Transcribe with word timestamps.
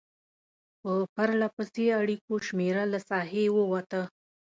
په 0.81 0.91
پرلپسې 1.15 1.85
اړیکو 2.01 2.33
شمېره 2.47 2.83
له 2.93 2.99
ساحې 3.09 3.43
ووته. 3.55 4.01